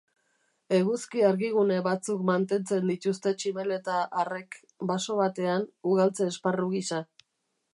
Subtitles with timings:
[0.75, 4.59] Eguzki-argigune batzuk mantentzen dituzte tximeleta arrek,
[4.93, 7.05] baso batean, ugaltze-esparru gisa.